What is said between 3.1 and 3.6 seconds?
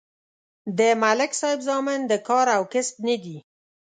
دي